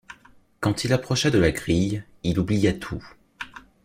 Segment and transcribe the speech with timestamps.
[0.61, 3.05] Quand il approcha de la grille, il oublia tout.